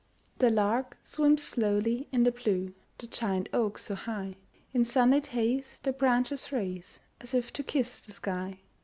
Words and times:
The 0.39 0.49
lark 0.49 0.97
swims 1.03 1.43
slowly 1.43 2.07
in 2.11 2.23
the 2.23 2.31
blue, 2.31 2.73
The 2.97 3.05
giant 3.05 3.49
oaks 3.53 3.83
so 3.83 3.93
high, 3.93 4.35
In 4.73 4.83
sunlit 4.83 5.27
haze 5.27 5.79
their 5.83 5.93
branches 5.93 6.51
raise, 6.51 6.99
As 7.19 7.35
if 7.35 7.53
to 7.53 7.61
kiss 7.63 7.99
the 7.99 8.11
sky. 8.13 8.61